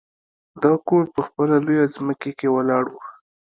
دا 0.63 0.73
کور 0.87 1.03
په 1.13 1.21
خپله 1.27 1.55
لویه 1.65 1.85
ځمکه 1.95 2.29
کې 2.37 2.47
ولاړ 2.55 2.83
و 2.89 2.93